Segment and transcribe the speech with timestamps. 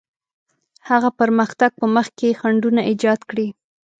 [0.89, 3.47] هغه پرمختګ په مخ کې خنډونه ایجاد کړي.